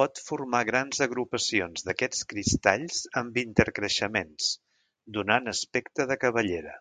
Pot 0.00 0.20
formar 0.24 0.60
grans 0.70 1.00
agrupacions 1.06 1.86
d'aquests 1.88 2.22
cristalls 2.34 3.02
amb 3.22 3.42
intercreixements, 3.46 4.54
donant 5.20 5.54
aspecte 5.56 6.12
de 6.14 6.22
cabellera. 6.28 6.80